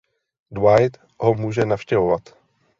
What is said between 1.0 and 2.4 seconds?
ho může navštěvovat.